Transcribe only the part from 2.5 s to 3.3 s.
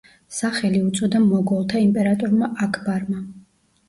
აქბარმა.